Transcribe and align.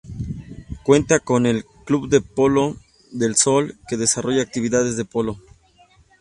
Cuenta 0.81 1.19
con 1.19 1.45
el 1.45 1.63
"Club 1.85 2.25
Polo 2.33 2.75
del 3.11 3.35
Sol", 3.35 3.77
que 3.87 3.97
desarrolla 3.97 4.41
actividad 4.41 4.83
de 4.83 5.05
polo. 5.05 5.37